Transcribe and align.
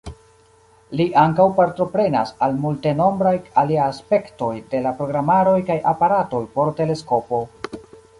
Li 0.99 1.03
ankaŭ 1.23 1.43
partoprenas 1.57 2.31
al 2.45 2.55
multenombraj 2.63 3.33
aliaj 3.63 3.83
aspektoj 3.89 4.49
de 4.73 4.81
la 4.87 4.95
programaroj 5.03 5.55
kaj 5.69 5.77
aparatoj 5.93 6.41
por 6.57 6.73
teleskopo. 6.81 7.43